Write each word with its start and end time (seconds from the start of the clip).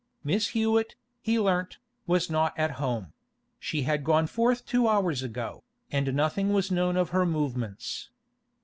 Miss 0.23 0.47
Hewett, 0.57 0.95
he 1.21 1.39
learnt, 1.39 1.77
was 2.07 2.27
not 2.27 2.57
at 2.57 2.71
home; 2.81 3.13
she 3.59 3.83
had 3.83 4.03
gone 4.03 4.25
forth 4.25 4.65
two 4.65 4.87
hours 4.87 5.21
ago, 5.21 5.63
and 5.91 6.15
nothing 6.15 6.51
was 6.53 6.71
known 6.71 6.97
of 6.97 7.11
her 7.11 7.23
movements. 7.23 8.09